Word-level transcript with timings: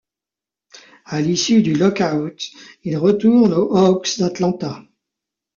À 1.05 1.21
l'issue 1.21 1.61
du 1.61 1.75
lock-out, 1.75 2.41
il 2.83 2.97
retourne 2.97 3.53
aux 3.53 3.75
Hawks 3.77 4.17
d'Atlanta. 4.17 4.83